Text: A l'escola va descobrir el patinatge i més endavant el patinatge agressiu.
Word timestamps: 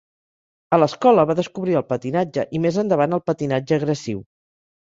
A 0.77 0.79
l'escola 0.79 1.25
va 1.31 1.35
descobrir 1.39 1.77
el 1.81 1.85
patinatge 1.91 2.47
i 2.57 2.63
més 2.65 2.83
endavant 2.85 3.15
el 3.19 3.25
patinatge 3.29 3.81
agressiu. 3.81 4.27